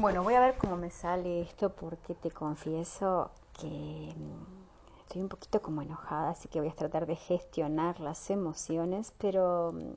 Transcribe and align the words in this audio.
Bueno, 0.00 0.22
voy 0.22 0.34
a 0.34 0.40
ver 0.40 0.56
cómo 0.56 0.76
me 0.76 0.90
sale 0.90 1.40
esto 1.40 1.70
porque 1.70 2.14
te 2.14 2.30
confieso 2.30 3.32
que 3.58 3.66
mm, 3.66 5.00
estoy 5.00 5.22
un 5.22 5.28
poquito 5.28 5.60
como 5.60 5.82
enojada, 5.82 6.30
así 6.30 6.46
que 6.46 6.60
voy 6.60 6.68
a 6.68 6.76
tratar 6.76 7.04
de 7.04 7.16
gestionar 7.16 7.98
las 7.98 8.30
emociones, 8.30 9.12
pero 9.18 9.72
mm, 9.72 9.94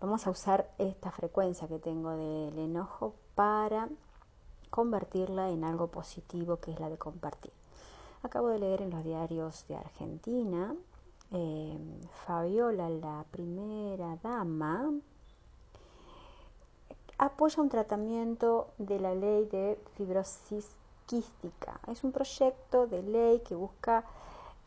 vamos 0.00 0.26
a 0.26 0.30
usar 0.30 0.70
esta 0.78 1.10
frecuencia 1.10 1.68
que 1.68 1.78
tengo 1.78 2.12
del 2.12 2.58
enojo 2.58 3.16
para 3.34 3.90
convertirla 4.70 5.50
en 5.50 5.62
algo 5.64 5.88
positivo, 5.88 6.56
que 6.56 6.72
es 6.72 6.80
la 6.80 6.88
de 6.88 6.96
compartir. 6.96 7.52
Acabo 8.22 8.48
de 8.48 8.60
leer 8.60 8.80
en 8.80 8.88
los 8.88 9.04
diarios 9.04 9.66
de 9.68 9.76
Argentina, 9.76 10.74
eh, 11.32 11.78
Fabiola, 12.24 12.88
la 12.88 13.26
primera 13.30 14.16
dama, 14.22 14.90
apoya 17.20 17.62
un 17.62 17.68
tratamiento 17.68 18.72
de 18.78 18.98
la 18.98 19.14
ley 19.14 19.44
de 19.44 19.78
fibrosis 19.94 20.66
quística. 21.04 21.78
Es 21.86 22.02
un 22.02 22.12
proyecto 22.12 22.86
de 22.86 23.02
ley 23.02 23.40
que 23.40 23.54
busca 23.54 24.04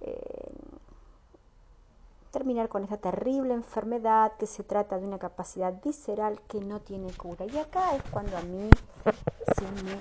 eh, 0.02 0.52
terminar 2.30 2.70
con 2.70 2.84
esta 2.84 2.97
terrible 2.97 3.55
enfermedad 3.55 4.34
que 4.38 4.45
se 4.45 4.63
trata 4.63 4.99
de 4.99 5.05
una 5.08 5.17
capacidad 5.17 5.81
visceral 5.81 6.39
que 6.47 6.59
no 6.59 6.80
tiene 6.80 7.11
cura. 7.13 7.45
Y 7.47 7.58
acá 7.58 7.95
es 7.95 8.03
cuando 8.11 8.38
a 8.38 8.44
mí 8.44 8.70
se 9.55 9.83
me 9.83 9.99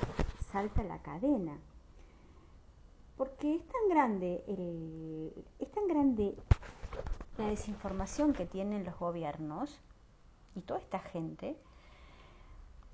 salta 0.53 0.85
la 0.85 0.99
cadena. 0.99 1.57
Porque 3.17 3.55
es 3.55 3.63
tan 3.67 3.89
grande, 3.89 4.45
es 5.59 5.71
tan 5.71 5.89
grande 5.89 6.37
la 7.39 7.47
desinformación 7.47 8.35
que 8.35 8.45
tienen 8.45 8.85
los 8.85 8.99
gobiernos 8.99 9.81
y 10.55 10.61
toda 10.61 10.81
esta 10.81 10.99
gente 10.99 11.57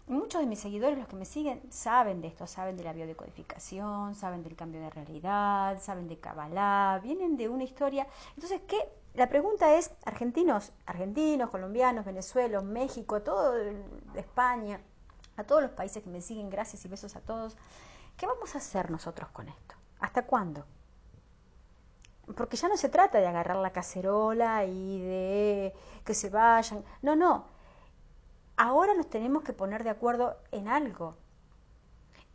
muchos 0.09 0.41
de 0.41 0.47
mis 0.47 0.59
seguidores, 0.59 0.99
los 0.99 1.09
que 1.09 1.17
me 1.17 1.25
siguen, 1.25 1.61
saben 1.71 2.21
de 2.21 2.29
esto, 2.29 2.47
saben 2.47 2.77
de 2.77 2.85
la 2.85 2.93
biodecodificación, 2.93 4.15
saben 4.15 4.43
del 4.43 4.57
cambio 4.57 4.81
de 4.81 4.91
realidad, 4.91 5.81
saben 5.81 6.09
de 6.09 6.19
Kabbalah, 6.19 7.01
vienen 7.03 7.37
de 7.37 7.49
una 7.49 7.65
historia. 7.65 8.07
Entonces, 8.35 8.61
¿qué? 8.67 8.79
La 9.15 9.29
pregunta 9.29 9.75
es, 9.75 9.91
argentinos, 10.05 10.73
argentinos, 10.87 11.51
colombianos, 11.51 12.05
Venezuela, 12.05 12.61
México, 12.61 13.23
todo 13.23 13.55
España, 14.15 14.81
a 15.37 15.45
todos 15.45 15.63
los 15.63 15.71
países 15.73 16.03
que 16.03 16.11
me 16.11 16.21
siguen, 16.21 16.51
gracias 16.51 16.85
y 16.85 16.89
besos 16.89 17.17
a 17.17 17.21
todos, 17.21 17.57
¿qué 18.17 18.27
vamos 18.27 18.55
a 18.55 18.59
hacer 18.59 18.91
nosotros 18.91 19.29
con 19.31 19.49
esto? 19.49 19.75
¿Hasta 20.01 20.27
cuándo? 20.27 20.65
Porque 22.37 22.57
ya 22.57 22.69
no 22.69 22.77
se 22.77 22.89
trata 22.89 23.19
de 23.19 23.27
agarrar 23.27 23.57
la 23.57 23.73
cacerola 23.73 24.65
y 24.65 25.01
de 25.01 25.75
que 26.05 26.15
se 26.15 26.29
vayan. 26.29 26.85
No, 27.03 27.17
no 27.17 27.58
ahora 28.59 28.93
nos 28.93 29.09
tenemos 29.09 29.43
que 29.45 29.55
poner 29.55 29.85
de 29.85 29.91
acuerdo 29.91 30.37
en 30.53 30.69
algo. 30.69 31.17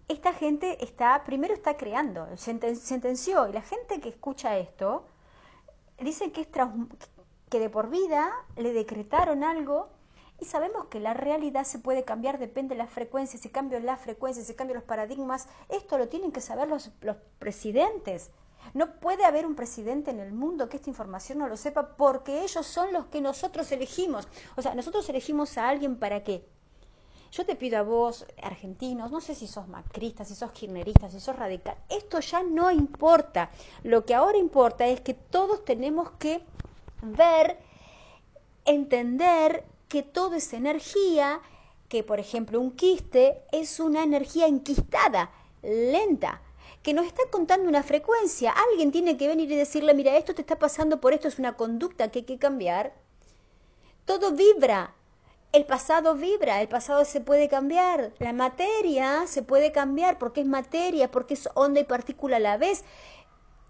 Esta 0.07 0.33
gente 0.33 0.83
está, 0.83 1.23
primero 1.23 1.53
está 1.53 1.77
creando, 1.77 2.27
sentenció, 2.35 3.47
y 3.47 3.53
la 3.53 3.61
gente 3.61 4.01
que 4.01 4.09
escucha 4.09 4.57
esto 4.57 5.05
dice 5.99 6.31
que, 6.31 6.41
es 6.41 6.47
que 7.49 7.59
de 7.59 7.69
por 7.69 7.89
vida 7.89 8.33
le 8.57 8.73
decretaron 8.73 9.43
algo 9.43 9.89
y 10.39 10.45
sabemos 10.45 10.85
que 10.87 10.99
la 10.99 11.13
realidad 11.13 11.63
se 11.65 11.79
puede 11.79 12.03
cambiar, 12.03 12.39
depende 12.39 12.75
de 12.75 12.79
la 12.79 12.87
frecuencia, 12.87 13.39
si 13.39 13.49
cambian 13.49 13.85
las 13.85 14.01
frecuencias, 14.01 14.47
si 14.47 14.55
cambian 14.55 14.75
los 14.75 14.87
paradigmas, 14.87 15.47
esto 15.69 15.97
lo 15.97 16.07
tienen 16.09 16.31
que 16.31 16.41
saber 16.41 16.67
los, 16.67 16.91
los 17.01 17.17
presidentes. 17.39 18.31
No 18.73 18.95
puede 18.99 19.25
haber 19.25 19.45
un 19.45 19.55
presidente 19.55 20.11
en 20.11 20.19
el 20.19 20.33
mundo 20.33 20.69
que 20.69 20.77
esta 20.77 20.89
información 20.89 21.37
no 21.39 21.47
lo 21.47 21.57
sepa 21.57 21.95
porque 21.95 22.43
ellos 22.43 22.65
son 22.65 22.91
los 22.93 23.05
que 23.07 23.21
nosotros 23.21 23.71
elegimos. 23.71 24.27
O 24.55 24.61
sea, 24.61 24.73
nosotros 24.75 25.07
elegimos 25.09 25.57
a 25.57 25.69
alguien 25.69 25.97
para 25.97 26.23
qué. 26.23 26.45
Yo 27.31 27.45
te 27.47 27.55
pido 27.55 27.79
a 27.79 27.81
vos, 27.81 28.27
argentinos, 28.43 29.11
no 29.11 29.19
sé 29.19 29.33
si 29.33 29.47
sos 29.47 29.67
macristas, 29.67 30.27
si 30.27 30.35
sos 30.35 30.51
kirchneristas, 30.51 31.13
si 31.13 31.19
sos 31.19 31.35
radical, 31.35 31.75
esto 31.89 32.19
ya 32.19 32.43
no 32.43 32.69
importa. 32.69 33.49
Lo 33.81 34.05
que 34.05 34.13
ahora 34.13 34.37
importa 34.37 34.85
es 34.85 35.01
que 35.01 35.15
todos 35.15 35.65
tenemos 35.65 36.11
que 36.19 36.43
ver, 37.01 37.57
entender 38.65 39.65
que 39.89 40.03
todo 40.03 40.35
es 40.35 40.53
energía, 40.53 41.41
que 41.89 42.03
por 42.03 42.19
ejemplo 42.19 42.61
un 42.61 42.71
quiste 42.71 43.41
es 43.51 43.79
una 43.79 44.03
energía 44.03 44.45
enquistada, 44.45 45.31
lenta 45.63 46.39
que 46.83 46.93
nos 46.93 47.05
está 47.05 47.23
contando 47.31 47.69
una 47.69 47.81
frecuencia. 47.81 48.51
Alguien 48.69 48.91
tiene 48.91 49.17
que 49.17 49.27
venir 49.27 49.49
y 49.51 49.55
decirle, 49.55 49.93
mira, 49.93 50.17
esto 50.17 50.35
te 50.35 50.41
está 50.41 50.59
pasando 50.59 50.99
por 50.99 51.13
esto, 51.13 51.29
es 51.29 51.39
una 51.39 51.55
conducta 51.55 52.11
que 52.11 52.19
hay 52.19 52.25
que 52.25 52.37
cambiar. 52.37 52.93
Todo 54.05 54.33
vibra. 54.33 54.93
El 55.53 55.65
pasado 55.65 56.15
vibra, 56.15 56.61
el 56.61 56.67
pasado 56.67 57.05
se 57.05 57.21
puede 57.21 57.47
cambiar, 57.47 58.11
la 58.17 58.33
materia 58.33 59.27
se 59.27 59.43
puede 59.43 59.71
cambiar 59.71 60.17
porque 60.17 60.41
es 60.41 60.47
materia, 60.47 61.11
porque 61.11 61.35
es 61.35 61.47
onda 61.53 61.79
y 61.79 61.83
partícula 61.83 62.37
a 62.37 62.39
la 62.39 62.57
vez. 62.57 62.83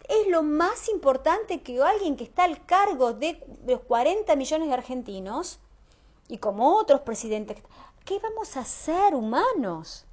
Es 0.08 0.28
lo 0.30 0.44
más 0.44 0.88
importante 0.88 1.62
que 1.62 1.82
alguien 1.82 2.16
que 2.16 2.24
está 2.24 2.46
al 2.46 2.66
cargo 2.66 3.14
de 3.14 3.46
los 3.68 3.82
40 3.82 4.34
millones 4.38 4.70
de 4.70 4.74
argentinos 4.74 5.60
y 6.30 6.38
como 6.38 6.78
otros 6.78 7.02
presidentes, 7.02 7.58
¿qué 8.06 8.18
vamos 8.20 8.56
a 8.56 8.62
hacer 8.62 9.14
humanos? 9.14 10.06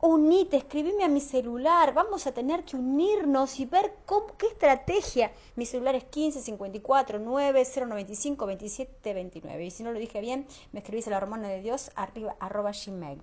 Unite, 0.00 0.56
escribime 0.56 1.04
a 1.04 1.08
mi 1.08 1.20
celular, 1.20 1.92
vamos 1.92 2.26
a 2.26 2.32
tener 2.32 2.64
que 2.64 2.76
unirnos 2.76 3.58
y 3.58 3.66
ver 3.66 3.96
cómo, 4.06 4.36
qué 4.36 4.46
estrategia. 4.46 5.32
Mi 5.56 5.66
celular 5.66 5.94
es 5.96 6.04
15 6.04 6.40
54 6.40 7.18
9 7.18 7.64
095 7.64 8.46
27 8.46 9.14
29. 9.14 9.64
Y 9.64 9.70
si 9.70 9.82
no 9.82 9.92
lo 9.92 9.98
dije 9.98 10.20
bien, 10.20 10.46
me 10.72 10.80
escribís 10.80 11.08
a 11.08 11.10
la 11.10 11.16
hormona 11.16 11.48
de 11.48 11.60
Dios 11.60 11.90
arriba 11.96 12.36
arroba 12.38 12.70
gmail. 12.72 13.20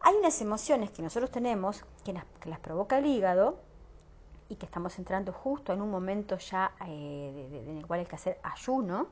Hay 0.00 0.14
unas 0.16 0.40
emociones 0.40 0.90
que 0.90 1.02
nosotros 1.02 1.30
tenemos 1.30 1.84
que, 2.04 2.12
las 2.12 2.60
provoca 2.60 2.98
el 2.98 3.06
hígado 3.06 3.58
y 4.48 4.56
que 4.56 4.66
estamos 4.66 4.98
entrando 4.98 5.32
justo 5.32 5.72
en 5.72 5.80
un 5.80 5.90
momento 5.90 6.38
ya 6.38 6.72
eh, 6.86 7.64
en 7.68 7.78
el 7.78 7.86
cual 7.86 8.00
hay 8.00 8.06
que 8.06 8.16
hacer 8.16 8.38
ayuno, 8.42 9.08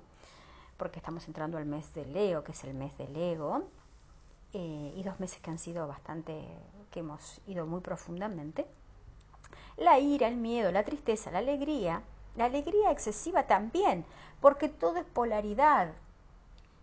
porque 0.77 0.99
estamos 0.99 1.27
entrando 1.27 1.59
al 1.59 1.67
mes 1.67 1.93
de 1.95 2.05
Leo, 2.07 2.45
que 2.45 2.53
es 2.53 2.65
el 2.65 2.75
mes 2.75 2.97
del 2.99 3.17
ego 3.17 3.65
eh, 4.53 4.93
y 4.97 5.03
dos 5.03 5.21
meses 5.21 5.41
que 5.41 5.51
han 5.51 5.59
sido 5.59 5.87
bastante, 5.87 6.45
que 6.91 7.01
hemos 7.01 7.41
ido 7.47 7.67
muy 7.67 7.81
profundamente. 7.81 8.67
La 9.77 9.99
ira, 9.99 10.29
el 10.29 10.37
miedo, 10.37 10.73
la 10.73 10.85
tristeza, 10.85 11.31
la 11.31 11.39
alegría, 11.39 12.03
la 12.37 12.47
alegría 12.47 12.91
excesiva 12.91 13.45
también, 13.45 14.05
porque 14.41 14.69
todo 14.69 14.97
es 14.99 15.05
polaridad. 15.05 15.93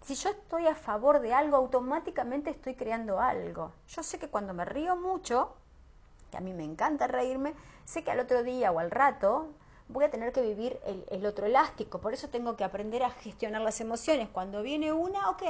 Si 0.05 0.15
yo 0.15 0.29
estoy 0.29 0.67
a 0.67 0.75
favor 0.75 1.19
de 1.19 1.33
algo, 1.33 1.57
automáticamente 1.57 2.49
estoy 2.49 2.75
creando 2.75 3.19
algo. 3.19 3.73
Yo 3.89 4.03
sé 4.03 4.17
que 4.17 4.29
cuando 4.29 4.53
me 4.53 4.63
río 4.63 4.95
mucho, 4.95 5.53
que 6.31 6.37
a 6.37 6.41
mí 6.41 6.53
me 6.53 6.63
encanta 6.63 7.07
reírme, 7.07 7.53
sé 7.83 8.03
que 8.03 8.11
al 8.11 8.19
otro 8.21 8.43
día 8.43 8.71
o 8.71 8.79
al 8.79 8.91
rato 8.91 9.47
voy 9.89 10.05
a 10.05 10.09
tener 10.09 10.31
que 10.31 10.41
vivir 10.41 10.79
el, 10.85 11.05
el 11.09 11.25
otro 11.25 11.45
elástico. 11.45 11.99
Por 11.99 12.13
eso 12.13 12.29
tengo 12.29 12.55
que 12.55 12.63
aprender 12.63 13.03
a 13.03 13.09
gestionar 13.09 13.61
las 13.61 13.81
emociones. 13.81 14.29
Cuando 14.29 14.61
viene 14.61 14.93
una, 14.93 15.29
ok, 15.29 15.43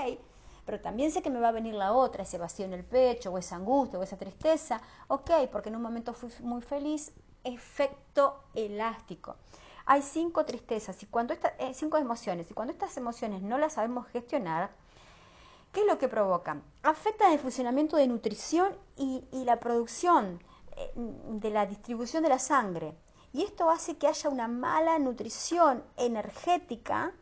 pero 0.67 0.81
también 0.81 1.11
sé 1.11 1.21
que 1.21 1.29
me 1.29 1.39
va 1.39 1.47
a 1.47 1.53
venir 1.53 1.73
la 1.73 1.93
otra, 1.93 2.23
ese 2.23 2.37
vacío 2.37 2.65
en 2.65 2.73
el 2.73 2.83
pecho, 2.83 3.31
o 3.31 3.37
esa 3.37 3.55
angustia, 3.55 3.97
o 3.97 4.03
esa 4.03 4.17
tristeza, 4.17 4.81
ok, 5.07 5.31
porque 5.49 5.69
en 5.69 5.77
un 5.77 5.81
momento 5.81 6.13
fui 6.13 6.29
muy 6.41 6.61
feliz, 6.61 7.13
efecto 7.45 8.43
elástico. 8.53 9.37
Hay 9.85 10.01
cinco 10.01 10.43
tristezas 10.43 11.01
y 11.01 11.05
cuando 11.05 11.33
eh, 11.33 11.73
cinco 11.73 11.97
emociones, 11.97 12.51
y 12.51 12.53
cuando 12.53 12.73
estas 12.73 12.97
emociones 12.97 13.41
no 13.41 13.57
las 13.57 13.73
sabemos 13.73 14.07
gestionar, 14.07 14.69
¿qué 15.71 15.79
es 15.79 15.87
lo 15.87 15.97
que 15.97 16.09
provocan? 16.09 16.61
Afectan 16.83 17.31
el 17.31 17.39
funcionamiento 17.39 17.95
de 17.95 18.07
nutrición 18.07 18.75
y, 18.97 19.23
y 19.31 19.45
la 19.45 19.61
producción 19.61 20.43
eh, 20.75 20.91
de 20.95 21.49
la 21.49 21.65
distribución 21.65 22.23
de 22.23 22.29
la 22.29 22.39
sangre. 22.39 22.93
Y 23.31 23.43
esto 23.43 23.69
hace 23.69 23.97
que 23.97 24.07
haya 24.07 24.29
una 24.29 24.49
mala 24.49 24.99
nutrición 24.99 25.81
energética 25.95 27.13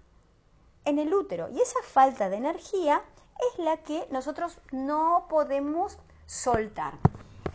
en 0.83 0.97
el 0.97 1.13
útero. 1.13 1.49
Y 1.49 1.61
esa 1.61 1.83
falta 1.83 2.27
de 2.29 2.37
energía 2.37 3.03
es 3.39 3.59
la 3.59 3.77
que 3.77 4.07
nosotros 4.11 4.59
no 4.71 5.25
podemos 5.29 5.97
soltar. 6.25 6.93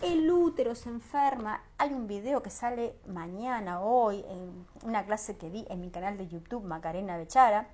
El 0.03 0.31
útero 0.31 0.75
se 0.75 0.89
enferma. 0.89 1.63
Hay 1.77 1.93
un 1.93 2.07
video 2.07 2.43
que 2.43 2.51
sale 2.51 2.97
mañana, 3.07 3.81
hoy, 3.81 4.25
en 4.29 4.67
una 4.83 5.05
clase 5.05 5.37
que 5.37 5.51
di 5.51 5.67
en 5.69 5.81
mi 5.81 5.91
canal 5.91 6.17
de 6.17 6.27
YouTube, 6.27 6.65
Macarena 6.65 7.19
Bechara. 7.19 7.69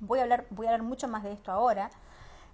Voy 0.00 0.20
a 0.20 0.22
hablar, 0.22 0.46
voy 0.50 0.66
a 0.66 0.70
hablar 0.70 0.86
mucho 0.86 1.08
más 1.08 1.22
de 1.22 1.32
esto 1.32 1.52
ahora, 1.52 1.90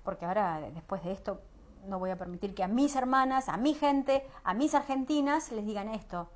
porque 0.05 0.25
ahora, 0.25 0.61
después 0.75 1.05
de 1.05 1.13
esto, 1.13 1.41
no 1.87 1.99
voy 1.99 2.11
a 2.11 2.17
permitir 2.17 2.55
que 2.55 2.65
a 2.65 2.69
mis 2.69 2.97
hermanas, 2.97 3.49
a 3.49 3.57
mi 3.57 3.75
gente, 3.75 4.27
a 4.45 4.55
mis 4.55 4.75
argentinas 4.75 5.53
les 5.53 5.67
digan 5.67 5.89
esto 5.89 6.29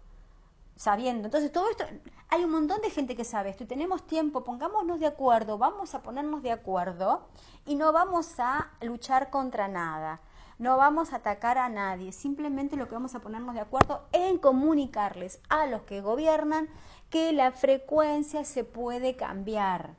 sabiendo. 0.77 1.27
Entonces, 1.27 1.51
todo 1.51 1.69
esto, 1.71 1.85
hay 2.29 2.45
un 2.45 2.51
montón 2.51 2.81
de 2.81 2.91
gente 2.91 3.15
que 3.15 3.25
sabe 3.25 3.51
esto 3.51 3.65
y 3.65 3.67
tenemos 3.67 4.07
tiempo, 4.07 4.43
pongámonos 4.43 4.99
de 4.99 5.07
acuerdo, 5.07 5.59
vamos 5.59 5.95
a 5.95 6.03
ponernos 6.03 6.43
de 6.43 6.53
acuerdo 6.53 7.27
y 7.65 7.77
no 7.77 7.93
vamos 7.93 8.35
a 8.39 8.71
luchar 8.81 9.31
contra 9.31 9.69
nada, 9.69 10.21
no 10.59 10.77
vamos 10.77 11.13
a 11.13 11.17
atacar 11.17 11.57
a 11.57 11.69
nadie, 11.69 12.13
simplemente 12.13 12.77
lo 12.77 12.89
que 12.89 12.95
vamos 12.95 13.15
a 13.15 13.21
ponernos 13.21 13.55
de 13.55 13.61
acuerdo 13.61 14.05
en 14.13 14.39
comunicarles 14.39 15.41
a 15.49 15.67
los 15.67 15.83
que 15.83 16.01
gobiernan 16.01 16.69
que 17.11 17.33
la 17.33 17.53
frecuencia 17.53 18.45
se 18.45 18.65
puede 18.65 19.17
cambiar. 19.17 19.95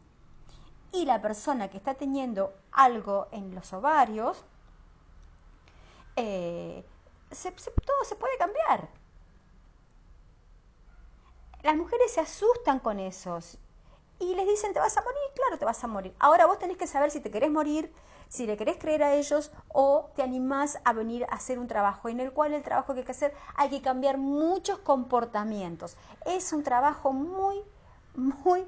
Y 0.92 1.06
la 1.06 1.22
persona 1.22 1.70
que 1.70 1.78
está 1.78 1.94
teniendo 1.94 2.54
algo 2.72 3.28
en 3.32 3.54
los 3.54 3.72
ovarios, 3.74 4.44
eh, 6.16 6.84
todo 7.30 8.04
se 8.04 8.16
puede 8.16 8.38
cambiar. 8.38 8.90
Las 11.68 11.76
mujeres 11.76 12.14
se 12.14 12.22
asustan 12.22 12.80
con 12.80 12.98
esos 12.98 13.58
y 14.22 14.36
les 14.36 14.48
dicen, 14.48 14.72
¿te 14.72 14.80
vas 14.80 14.96
a 14.96 15.02
morir? 15.02 15.20
Claro, 15.36 15.60
te 15.60 15.66
vas 15.66 15.84
a 15.84 15.88
morir. 15.88 16.16
Ahora 16.18 16.46
vos 16.46 16.60
tenés 16.60 16.78
que 16.78 16.88
saber 16.88 17.12
si 17.12 17.20
te 17.20 17.30
querés 17.30 17.52
morir, 17.52 17.94
si 18.30 18.48
le 18.48 18.56
querés 18.56 18.78
creer 18.78 19.04
a 19.04 19.16
ellos 19.16 19.52
o 19.68 20.10
te 20.16 20.24
animás 20.24 20.80
a 20.86 20.94
venir 20.94 21.26
a 21.26 21.36
hacer 21.36 21.60
un 21.60 21.68
trabajo 21.68 22.08
en 22.08 22.22
el 22.22 22.32
cual 22.32 22.54
el 22.54 22.64
trabajo 22.64 22.94
que 22.94 23.02
hay 23.02 23.06
que 23.06 23.12
hacer 23.12 23.34
hay 23.58 23.70
que 23.70 23.82
cambiar 23.82 24.18
muchos 24.18 24.80
comportamientos. 24.80 25.98
Es 26.26 26.54
un 26.54 26.64
trabajo 26.64 27.12
muy, 27.12 27.62
muy, 28.16 28.62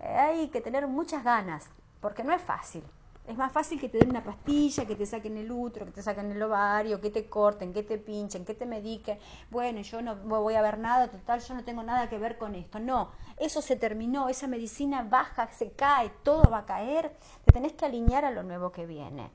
eh, 0.00 0.16
hay 0.18 0.48
que 0.48 0.60
tener 0.60 0.88
muchas 0.88 1.22
ganas, 1.22 1.66
porque 2.00 2.24
no 2.24 2.32
es 2.32 2.42
fácil. 2.42 2.82
Es 3.26 3.36
más 3.36 3.50
fácil 3.52 3.80
que 3.80 3.88
te 3.88 3.98
den 3.98 4.10
una 4.10 4.22
pastilla, 4.22 4.86
que 4.86 4.94
te 4.94 5.04
saquen 5.04 5.36
el 5.36 5.50
útero, 5.50 5.84
que 5.86 5.90
te 5.92 6.02
saquen 6.02 6.30
el 6.30 6.40
ovario, 6.42 7.00
que 7.00 7.10
te 7.10 7.28
corten, 7.28 7.72
que 7.72 7.82
te 7.82 7.98
pinchen, 7.98 8.44
que 8.44 8.54
te 8.54 8.66
mediquen. 8.66 9.18
Bueno, 9.50 9.80
yo 9.80 10.00
no 10.00 10.14
voy 10.16 10.54
a 10.54 10.62
ver 10.62 10.78
nada, 10.78 11.08
total, 11.10 11.40
yo 11.40 11.54
no 11.54 11.64
tengo 11.64 11.82
nada 11.82 12.08
que 12.08 12.18
ver 12.18 12.38
con 12.38 12.54
esto. 12.54 12.78
No, 12.78 13.10
eso 13.36 13.62
se 13.62 13.74
terminó, 13.76 14.28
esa 14.28 14.46
medicina 14.46 15.02
baja, 15.02 15.48
se 15.50 15.72
cae, 15.72 16.10
todo 16.22 16.48
va 16.50 16.58
a 16.58 16.66
caer. 16.66 17.16
Te 17.44 17.52
tenés 17.52 17.72
que 17.72 17.84
alinear 17.86 18.24
a 18.24 18.30
lo 18.30 18.44
nuevo 18.44 18.70
que 18.70 18.86
viene. 18.86 19.30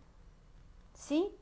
¿Sí? 0.93 1.35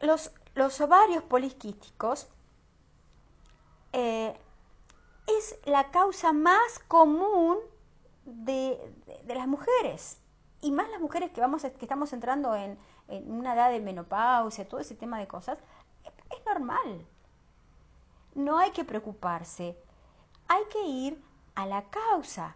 Los, 0.00 0.30
los 0.54 0.80
ovarios 0.80 1.24
poliquísticos 1.24 2.28
eh, 3.92 4.34
es 5.26 5.58
la 5.66 5.90
causa 5.90 6.32
más 6.32 6.78
común 6.88 7.58
de 8.24 8.78
las 9.26 9.48
mujeres 9.48 10.18
y 10.60 10.72
más 10.72 10.88
las 10.90 11.00
mujeres 11.00 11.30
que, 11.30 11.40
vamos, 11.40 11.62
que 11.62 11.84
estamos 11.84 12.12
entrando 12.12 12.54
en, 12.54 12.78
una 13.08 13.54
edad 13.54 13.70
de 13.70 13.80
menopausia, 13.80 14.68
todo 14.68 14.80
ese 14.80 14.94
tema 14.94 15.18
de 15.18 15.28
cosas, 15.28 15.58
es, 16.04 16.44
normal. 16.44 17.06
No 18.34 18.58
hay 18.58 18.70
que 18.70 18.84
preocuparse, 18.84 19.76
hay 20.48 20.62
que 20.70 20.82
ir 20.82 21.22
a 21.54 21.66
la 21.66 21.82
causa. 21.84 22.54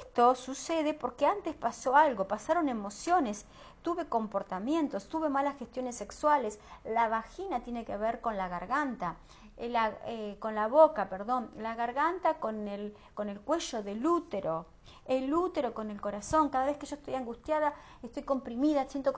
Esto 0.00 0.34
sucede 0.34 0.94
porque 0.94 1.26
antes 1.26 1.54
pasó 1.54 1.96
algo, 1.96 2.28
pasaron 2.28 2.68
emociones, 2.68 3.46
tuve 3.82 4.06
comportamientos, 4.06 5.08
tuve 5.08 5.28
malas 5.28 5.58
gestiones 5.58 5.96
sexuales. 5.96 6.58
La 6.84 7.08
vagina 7.08 7.60
tiene 7.60 7.84
que 7.84 7.96
ver 7.96 8.20
con 8.20 8.36
la 8.36 8.48
garganta. 8.48 9.16
Eh, 9.58 9.72
eh, 10.06 10.36
con 10.40 10.54
la 10.54 10.66
boca, 10.66 11.08
perdón, 11.08 11.50
la 11.56 11.74
garganta 11.74 12.34
con 12.40 12.68
el, 12.68 12.96
con 13.14 13.28
el 13.28 13.40
cuello 13.40 13.82
del 13.82 14.04
útero, 14.04 14.66
el 15.04 15.32
útero 15.32 15.74
con 15.74 15.90
el 15.90 16.00
corazón. 16.00 16.48
Cada 16.48 16.66
vez 16.66 16.78
que 16.78 16.86
yo 16.86 16.96
estoy 16.96 17.14
angustiada, 17.14 17.74
estoy 18.02 18.22
comprimida, 18.22 18.88
siento 18.88 19.12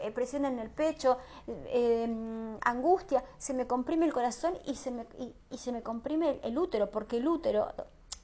eh, 0.00 0.10
presión 0.12 0.44
en 0.44 0.58
el 0.60 0.70
pecho, 0.70 1.18
angustia, 2.62 3.24
se 3.38 3.54
me 3.54 3.66
comprime 3.66 4.06
el 4.06 4.12
corazón 4.12 4.54
y 4.64 4.76
se 4.76 4.92
me, 4.92 5.06
y, 5.50 5.58
se 5.58 5.72
me 5.72 5.82
comprime 5.82 6.40
el, 6.42 6.56
útero, 6.56 6.90
porque 6.90 7.16
el 7.18 7.26
útero, 7.26 7.68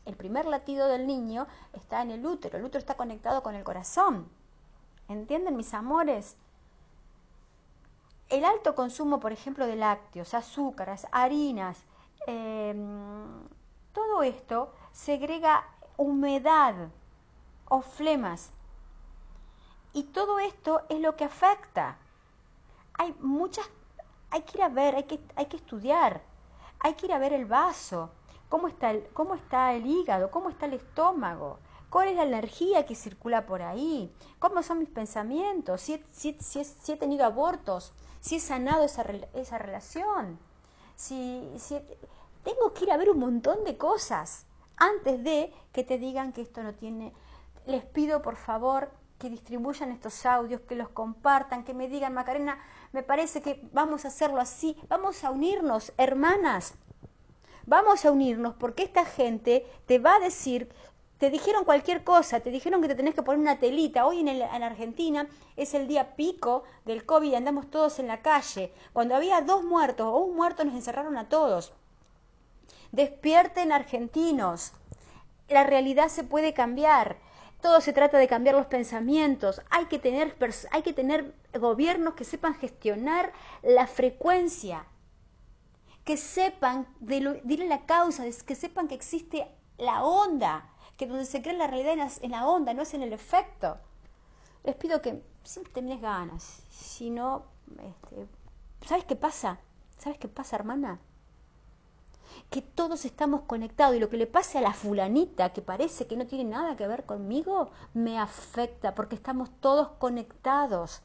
el 0.07 0.17
primer 0.17 0.47
latido 0.47 0.87
del 0.87 1.07
niño 1.07 1.49
está 1.73 2.03
en 2.03 2.13
el 2.13 2.25
útero, 2.25 2.57
el 2.57 2.65
útero 2.65 2.79
está 2.79 2.97
conectado 2.97 3.43
con 3.43 3.57
el 3.57 3.65
corazón. 3.65 4.29
¿Entienden 5.09 5.57
mis 5.57 5.75
amores? 5.75 6.37
El 8.29 8.45
alto 8.45 8.75
consumo, 8.75 9.21
por 9.21 9.33
ejemplo, 9.33 9.67
de 9.67 9.77
lácteos, 9.77 10.35
azúcares, 10.35 11.07
harinas, 11.13 11.79
em, 12.27 13.49
todo 13.93 14.23
esto 14.23 14.75
segrega 14.93 15.67
humedad 15.97 16.75
o 17.69 17.81
flemas. 17.81 18.51
Y 19.95 20.05
todo 20.05 20.39
esto 20.39 20.83
es 20.91 21.01
lo 21.01 21.17
que 21.17 21.25
afecta. 21.25 21.97
Hay 22.99 23.15
muchas, 23.21 23.67
hay 24.31 24.43
que 24.43 24.59
ir 24.59 24.65
a 24.65 24.69
ver, 24.69 24.97
hay 24.97 25.05
que, 25.05 25.21
hay 25.35 25.47
que 25.47 25.57
estudiar, 25.57 26.21
hay 26.81 26.95
que 26.95 27.07
ir 27.07 27.15
a 27.15 27.19
ver 27.19 27.33
el 27.33 27.47
vaso, 27.47 28.11
cómo 28.51 28.69
está 28.69 28.91
el, 28.91 29.09
cómo 29.15 29.35
está 29.37 29.73
el 29.73 29.87
hígado, 29.87 30.31
cómo 30.31 30.51
está 30.51 30.67
el 30.67 30.75
estómago, 30.75 31.61
cuál 31.89 32.09
es 32.09 32.17
la 32.17 32.25
energía 32.25 32.85
que 32.85 32.95
circula 32.95 33.47
por 33.47 33.63
ahí, 33.63 34.13
cómo 34.39 34.63
son 34.63 34.81
mis 34.81 34.91
pensamientos, 34.91 35.81
si, 35.81 36.05
si, 36.11 36.37
si 36.41 36.93
he 36.93 36.97
tenido 36.97 37.25
abortos, 37.25 37.95
si 38.21 38.37
he 38.37 38.41
sanado 38.41 38.85
esa, 38.85 39.05
esa 39.35 39.59
relación, 39.59 40.39
si, 40.97 41.49
si 41.59 41.79
tengo 42.45 42.73
que 42.73 42.85
ir 42.85 42.93
a 42.93 42.97
ver 42.97 43.11
un 43.11 43.19
montón 43.19 43.65
de 43.65 43.77
cosas 43.77 44.47
antes 44.77 45.23
de 45.23 45.53
que 45.73 45.85
te 45.85 45.99
digan 45.99 46.33
que 46.33 46.43
esto 46.43 46.63
no 46.63 46.75
tiene. 46.75 47.13
Les 47.67 47.85
pido 47.85 48.23
por 48.23 48.37
favor 48.37 48.91
que 49.19 49.29
distribuyan 49.29 49.91
estos 49.91 50.25
audios, 50.25 50.61
que 50.63 50.77
los 50.77 50.89
compartan, 50.89 51.65
que 51.65 51.75
me 51.75 51.89
digan, 51.89 52.15
Macarena, 52.15 52.59
me 52.93 53.03
parece 53.03 53.43
que 53.43 53.69
vamos 53.73 54.05
a 54.05 54.09
hacerlo 54.09 54.41
así, 54.41 54.77
vamos 54.89 55.25
a 55.25 55.31
unirnos, 55.31 55.93
hermanas, 55.97 56.75
vamos 57.67 58.05
a 58.05 58.13
unirnos 58.13 58.55
porque 58.55 58.85
esta 58.85 59.05
gente 59.05 59.67
te 59.87 59.99
va 59.99 60.15
a 60.15 60.21
decir 60.21 60.73
te 61.19 61.31
dijeron 61.31 61.65
cualquier 61.65 62.05
cosa, 62.05 62.41
te 62.41 62.51
dijeron 62.51 62.81
que 62.81 62.89
te 62.89 62.95
tenés 62.95 63.15
que 63.15 63.23
poner 63.23 63.41
una 63.41 63.59
telita. 63.59 64.07
Hoy 64.07 64.21
en, 64.21 64.29
en, 64.29 64.63
Argentina 64.63 65.27
es 65.57 65.75
el 65.75 65.89
día 65.89 66.15
pico 66.15 66.63
del 66.85 67.05
COVID, 67.05 67.35
andamos 67.35 67.71
todos 67.71 67.99
en 67.99 68.07
la 68.07 68.23
calle. 68.23 68.73
Cuando 68.93 69.17
había 69.17 69.41
dos 69.41 69.65
muertos 69.65 70.07
o 70.07 70.19
un 70.19 70.37
muerto 70.37 70.65
nos 70.65 70.75
encerraron 70.75 71.17
a 71.17 71.29
todos. 71.29 71.73
Despierten 72.93 73.73
argentinos. 73.73 74.73
La 75.49 75.65
realidad 75.65 76.09
se 76.09 76.23
puede 76.23 76.55
cambiar. 76.55 77.19
Todo 77.61 77.81
se 77.81 77.93
trata 77.93 78.19
de 78.19 78.29
cambiar 78.29 78.55
los 78.55 78.67
pensamientos. 78.67 79.61
Hay 79.71 79.87
que 79.87 79.99
tener, 79.99 80.37
hay 80.71 80.83
que 80.83 80.93
tener 80.93 81.35
gobiernos 81.59 82.15
que 82.15 82.25
sepan 82.25 82.55
gestionar 82.55 83.33
la 83.63 83.89
frecuencia, 83.89 84.87
que 86.05 86.17
sepan, 86.17 86.87
dile 87.01 87.67
la 87.67 87.87
causa, 87.87 88.25
que 88.47 88.55
sepan 88.55 88.87
que 88.87 88.95
existe 88.95 89.49
la 89.79 90.05
onda 90.05 90.71
que 90.99 91.07
donde 91.07 91.25
se 91.25 91.41
crea 91.41 91.55
la 91.55 91.69
realidad 91.69 92.11
en 92.21 92.33
la, 92.33 92.47
onda, 92.47 92.75
no 92.75 92.83
es 92.83 92.93
en 92.93 93.03
el 93.03 93.13
efecto. 93.13 93.79
Les 94.65 94.75
pido 94.75 95.01
que 95.01 95.23
si 95.45 95.61
tenés 95.63 96.01
ganas, 96.03 96.43
si 96.71 97.09
no, 97.09 97.45
este, 97.71 98.27
¿sabes 98.85 99.05
qué 99.05 99.15
pasa? 99.15 99.61
¿Sabes 99.97 100.19
qué 100.19 100.27
pasa, 100.27 100.57
hermana? 100.57 100.99
Que 102.51 102.63
todos 102.63 103.05
estamos 103.05 103.43
conectados 103.43 103.95
y 103.95 104.01
lo 104.01 104.11
que 104.11 104.17
le 104.17 104.27
pase 104.27 104.59
a 104.59 104.61
la 104.61 104.75
fulanita 104.75 105.53
que 105.53 105.63
parece 105.63 106.09
que 106.09 106.17
no 106.17 106.27
tiene 106.27 106.51
nada 106.51 106.77
que 106.77 106.89
ver 106.89 107.07
conmigo, 107.07 107.71
me 107.95 108.19
afecta 108.19 108.97
porque 108.97 109.15
estamos 109.15 109.51
todos 109.61 109.91
conectados. 109.99 111.03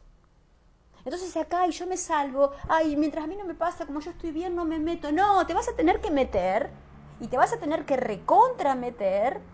Entonces 1.05 1.37
acá 1.37 1.67
y 1.67 1.71
yo 1.71 1.85
me 1.85 1.97
salvo, 1.97 2.51
ay, 2.67 2.95
mientras 2.95 3.25
a 3.25 3.27
mí 3.27 3.35
no 3.35 3.45
me 3.45 3.53
pasa, 3.53 3.85
como 3.85 3.99
yo 3.99 4.09
estoy 4.09 4.31
bien, 4.31 4.55
no 4.55 4.65
me 4.65 4.79
meto. 4.79 5.11
No, 5.11 5.45
te 5.45 5.53
vas 5.53 5.69
a 5.69 5.75
tener 5.75 6.01
que 6.01 6.09
meter 6.09 6.71
y 7.19 7.27
te 7.27 7.37
vas 7.37 7.53
a 7.53 7.59
tener 7.59 7.85
que 7.85 7.95
recontrameter 7.95 9.52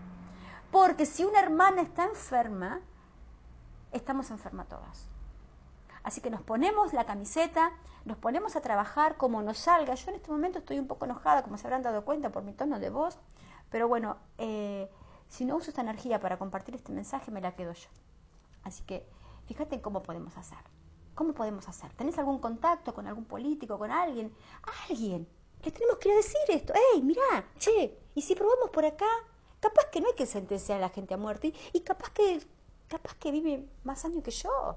porque 0.70 1.06
si 1.06 1.24
una 1.24 1.40
hermana 1.40 1.82
está 1.82 2.04
enferma, 2.04 2.80
estamos 3.92 4.30
enfermas 4.30 4.68
todas. 4.68 5.08
Así 6.02 6.20
que 6.20 6.30
nos 6.30 6.42
ponemos 6.42 6.92
la 6.92 7.04
camiseta, 7.04 7.72
nos 8.04 8.16
ponemos 8.16 8.56
a 8.56 8.60
trabajar 8.60 9.16
como 9.16 9.42
nos 9.42 9.58
salga. 9.58 9.94
Yo 9.94 10.10
en 10.10 10.16
este 10.16 10.30
momento 10.30 10.60
estoy 10.60 10.78
un 10.78 10.86
poco 10.86 11.04
enojada, 11.04 11.42
como 11.42 11.58
se 11.58 11.66
habrán 11.66 11.82
dado 11.82 12.04
cuenta 12.04 12.30
por 12.30 12.42
mi 12.42 12.52
tono 12.52 12.78
de 12.78 12.90
voz, 12.90 13.18
pero 13.70 13.88
bueno, 13.88 14.16
eh, 14.38 14.90
si 15.28 15.44
no 15.44 15.56
uso 15.56 15.70
esta 15.70 15.82
energía 15.82 16.20
para 16.20 16.38
compartir 16.38 16.74
este 16.74 16.92
mensaje, 16.92 17.30
me 17.30 17.40
la 17.40 17.54
quedo 17.54 17.72
yo. 17.72 17.88
Así 18.62 18.82
que 18.84 19.06
fíjate 19.46 19.74
en 19.74 19.80
cómo 19.80 20.02
podemos 20.02 20.36
hacer. 20.36 20.58
¿Cómo 21.14 21.34
podemos 21.34 21.68
hacer? 21.68 21.92
¿Tenés 21.94 22.18
algún 22.18 22.38
contacto 22.38 22.94
con 22.94 23.06
algún 23.06 23.26
político, 23.26 23.78
con 23.78 23.90
alguien? 23.90 24.34
alguien. 24.88 25.28
Le 25.62 25.70
tenemos 25.70 25.98
que 25.98 26.14
decir 26.14 26.40
esto. 26.48 26.72
¡Ey, 26.94 27.02
mirá! 27.02 27.44
Che, 27.58 27.98
¿y 28.14 28.22
si 28.22 28.34
probamos 28.34 28.70
por 28.70 28.86
acá? 28.86 29.06
Capaz 29.60 29.86
que 29.92 30.00
no 30.00 30.08
hay 30.08 30.14
que 30.14 30.26
sentenciar 30.26 30.78
a 30.78 30.80
la 30.80 30.88
gente 30.88 31.14
a 31.14 31.18
muerte 31.18 31.52
y 31.72 31.80
capaz 31.80 32.10
que, 32.10 32.42
capaz 32.88 33.14
que 33.14 33.30
vive 33.30 33.68
más 33.84 34.04
años 34.04 34.24
que 34.24 34.30
yo. 34.30 34.76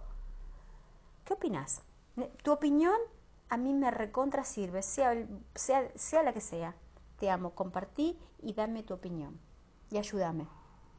¿Qué 1.26 1.34
opinas? 1.34 1.82
Tu 2.44 2.52
opinión 2.52 3.00
a 3.50 3.58
mí 3.58 3.74
me 3.74 3.92
recontra 3.92 4.44
sirve, 4.44 4.82
sea, 4.82 5.16
sea, 5.56 5.90
sea 5.96 6.24
la 6.24 6.34
que 6.34 6.42
sea. 6.42 6.76
Te 7.20 7.30
amo, 7.30 7.52
compartí 7.52 8.18
y 8.42 8.54
dame 8.54 8.84
tu 8.84 8.94
opinión. 8.94 9.40
Y 9.90 9.98
ayúdame. 9.98 10.48